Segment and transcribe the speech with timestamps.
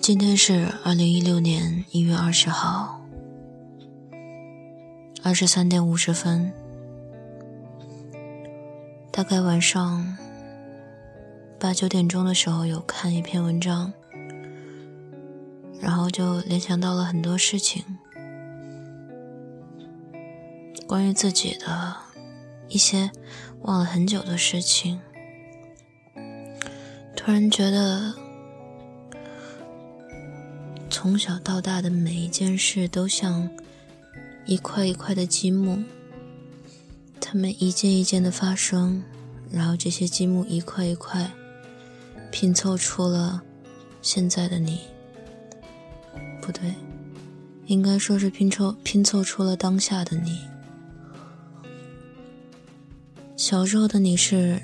[0.00, 2.98] 今天是二零一六年一月二十号，
[5.22, 6.50] 二十三点五十分，
[9.12, 10.16] 大概晚上
[11.60, 13.92] 八九点钟的时候有看一篇文章，
[15.78, 17.84] 然后就联想到了很多事情，
[20.86, 21.94] 关于自己的
[22.68, 23.10] 一些
[23.60, 24.98] 忘了很久的事情，
[27.14, 28.29] 突然觉得。
[30.90, 33.48] 从小到大的每一件事都像
[34.44, 35.82] 一块一块的积木，
[37.20, 39.02] 它们一件一件的发生，
[39.50, 41.30] 然后这些积木一块一块
[42.32, 43.40] 拼凑出了
[44.02, 44.80] 现在的你。
[46.42, 46.74] 不对，
[47.66, 50.40] 应该说是拼凑拼凑出了当下的你。
[53.36, 54.60] 小时候的你是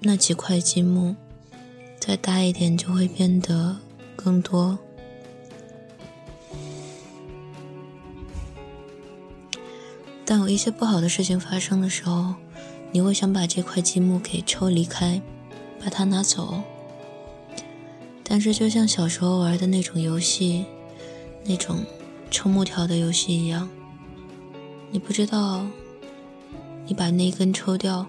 [0.00, 1.14] 那几块积木，
[2.00, 3.76] 再大一点就会变得
[4.16, 4.76] 更多。
[10.28, 12.34] 当有一些不好的事情发生的时候，
[12.92, 15.22] 你会想把这块积木给抽离开，
[15.82, 16.62] 把它拿走。
[18.22, 20.66] 但是，就像小时候玩的那种游戏，
[21.46, 21.82] 那种
[22.30, 23.66] 抽木条的游戏一样，
[24.90, 25.64] 你不知道，
[26.86, 28.04] 你把那一根抽掉，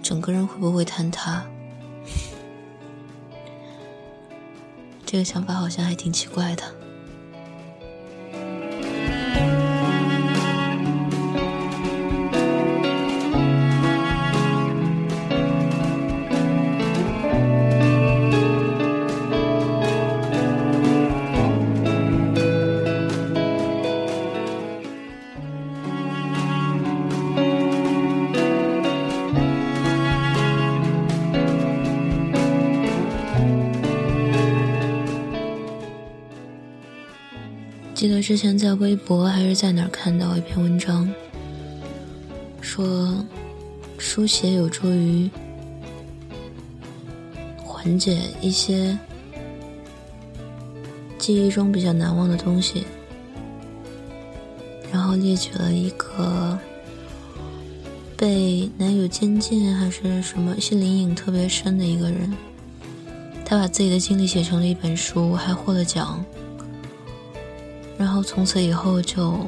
[0.00, 1.44] 整个人会不会坍塌？
[5.04, 6.62] 这个想法好像还挺奇怪的。
[38.00, 41.06] 记得之前在微博还是在哪儿看到一篇文章，
[42.62, 43.22] 说
[43.98, 45.28] 书写有助于
[47.58, 48.98] 缓解一些
[51.18, 52.86] 记忆中比较难忘的东西，
[54.90, 56.58] 然后列举了一个
[58.16, 62.32] 被男友监禁还是什么心理阴影特别深的一个人，
[63.44, 66.24] 他把自己的经历写成了一本书，还获了奖。
[68.00, 69.38] 然后从此以后就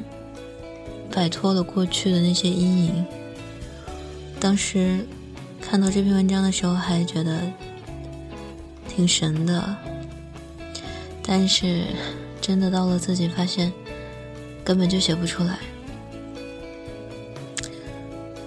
[1.10, 3.02] 摆脱了过去的那些阴影。
[4.38, 5.06] 当时
[5.58, 7.50] 看到这篇文章的时候，还觉得
[8.86, 9.74] 挺神的，
[11.22, 11.84] 但是
[12.42, 13.72] 真的到了自己发现，
[14.62, 15.58] 根本就写不出来。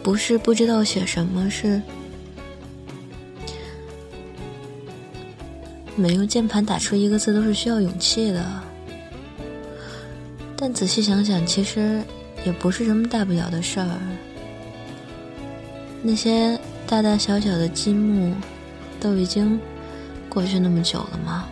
[0.04, 1.82] 不是不知道写什么，是
[5.96, 8.46] 每用键盘打出一个字都是需要勇气的。
[10.66, 12.02] 但仔细想想，其实
[12.44, 13.88] 也不是什么大不了的事儿。
[16.02, 18.34] 那些大大小小的积木，
[19.00, 19.59] 都已经
[20.28, 21.48] 过去那么久了吗？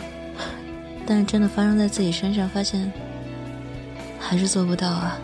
[1.04, 2.90] 但是真的发生在自己身上，发现
[4.18, 5.18] 还是做不到啊。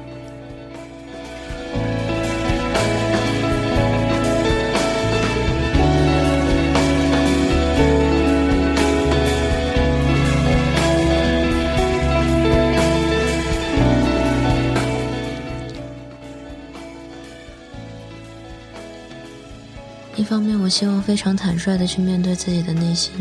[20.70, 23.12] 希望非常坦率的去面对自己的内心；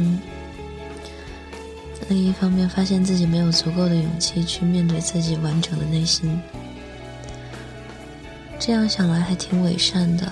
[2.07, 6.39] 另一方面，发现自己没有足够的勇气去面对自己完整的内心。
[8.59, 10.31] 这样想来还挺伪善的，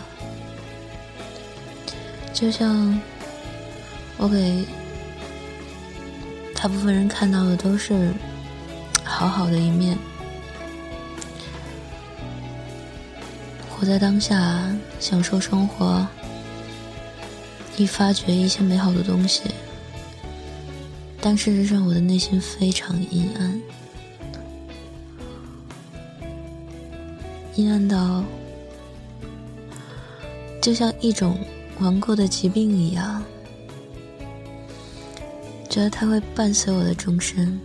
[2.34, 3.02] 就像
[4.18, 4.64] 我给
[6.54, 8.14] 大部分人看到的都是
[9.04, 9.98] 好好的一面，
[13.70, 14.64] 活在当下，
[15.00, 16.08] 享受生活。
[17.78, 19.44] 以发掘一些美好的东西，
[21.22, 23.62] 但事实上，我的内心非常阴暗，
[27.56, 28.24] 阴暗到
[30.60, 31.38] 就像一种
[31.80, 33.24] 顽固的疾病一样，
[35.70, 37.60] 觉得它会伴随我的终身。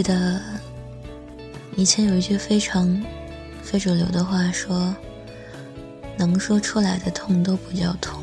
[0.00, 0.40] 记得
[1.76, 3.04] 以前有一句非常
[3.62, 4.96] 非主流的话说
[6.16, 8.18] ：“能说出来的痛都不叫痛。”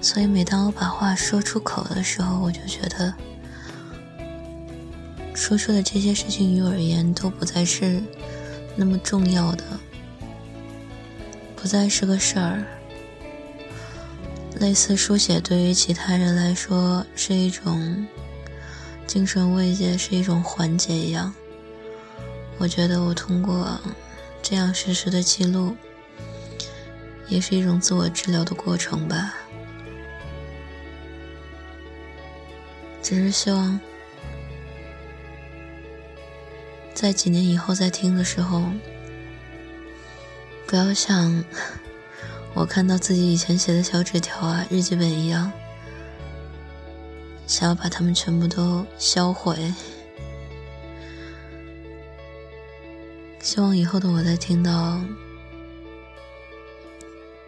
[0.00, 3.12] 所以每当我把话说出口的时候，我就觉得
[5.34, 8.02] 说出的这些事情于我而言都不再是
[8.74, 9.64] 那么重要的，
[11.54, 12.64] 不再是个事儿。
[14.60, 18.06] 类似书写对于其他人来说是一种。
[19.06, 21.32] 精神慰藉是一种缓解一样，
[22.58, 23.80] 我觉得我通过
[24.42, 25.76] 这样实时的记录，
[27.28, 29.34] 也是一种自我治疗的过程吧。
[33.02, 33.78] 只是希望
[36.92, 38.64] 在几年以后再听的时候，
[40.66, 41.44] 不要像
[42.54, 45.52] 我看到自己以前写的小纸条啊、日记本一样。
[47.46, 49.72] 想要把它们全部都销毁。
[53.40, 55.00] 希望以后的我再听到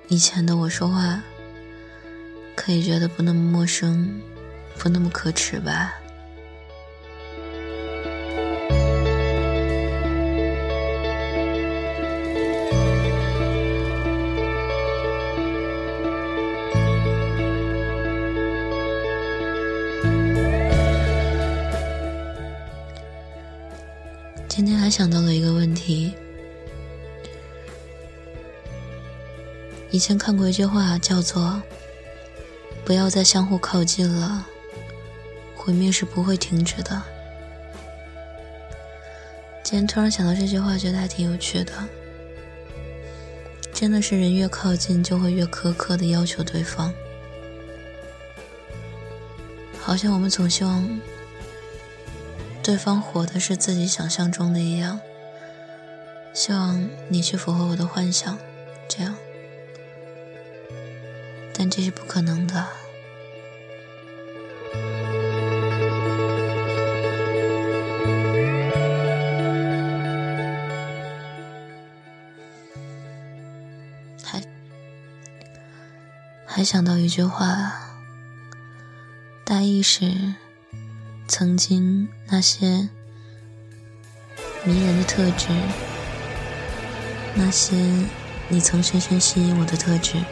[0.06, 1.20] 以前的我说话，
[2.54, 4.20] 可以觉得不那么陌生，
[4.78, 5.92] 不那么可耻吧。
[24.48, 26.14] 今天还想到了一个问题。
[29.90, 31.62] 以前看过一句话，叫做
[32.84, 34.44] “不要再相互靠近了，
[35.54, 37.00] 毁灭是不会停止的。”
[39.62, 41.72] 今天突然想到这句话，觉得还挺有趣的。
[43.72, 46.92] 真的是人越靠近，就会越苛刻的要求对方，
[49.80, 51.00] 好像我们总希望。
[52.68, 55.00] 对方活的是自己想象中的一样，
[56.34, 58.38] 希望你去符合我的幻想，
[58.86, 59.16] 这样，
[61.54, 62.66] 但这是不可能的。
[74.22, 74.42] 还
[76.44, 77.96] 还想到一句话，
[79.42, 80.34] 大意是。
[81.28, 82.88] 曾经那些
[84.64, 85.48] 迷人的特质，
[87.34, 87.76] 那些
[88.48, 90.24] 你曾深深吸引我的特质，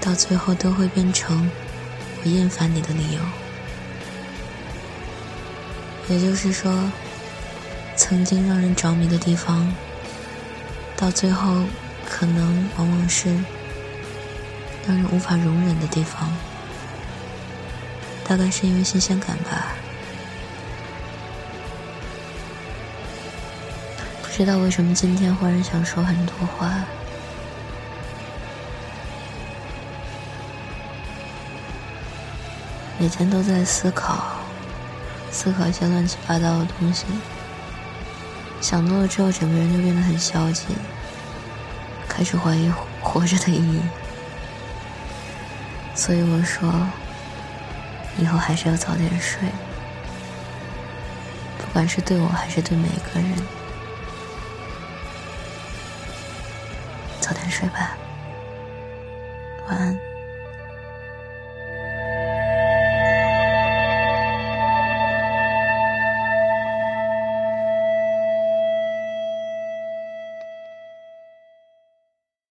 [0.00, 1.48] 到最后都会变成
[2.24, 3.20] 我厌烦你的理由。
[6.08, 6.90] 也就是说，
[7.94, 9.72] 曾经让人着迷的地方，
[10.96, 11.62] 到最后
[12.04, 13.28] 可能往往是
[14.88, 16.28] 让人无法容忍的地方。
[18.24, 19.74] 大概是因为新鲜感吧，
[24.22, 26.72] 不知道为什么今天忽然想说很多话。
[32.98, 34.38] 每天都在思考，
[35.30, 37.04] 思考一些乱七八糟的东西，
[38.62, 40.68] 想多了之后，整个人就变得很消极，
[42.08, 43.80] 开始怀疑活着的意义。
[45.94, 46.72] 所以我说。
[48.18, 49.48] 以后还是要早点睡，
[51.58, 53.34] 不管是对我还是对每个人，
[57.20, 57.96] 早点睡吧，
[59.68, 60.11] 晚安。